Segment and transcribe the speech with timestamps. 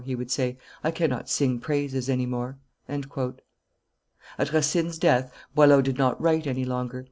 [0.03, 2.57] he would say; "I cannot sing praises any more."
[2.89, 3.05] At
[4.51, 6.99] Racine's death Boileau did not write any longer.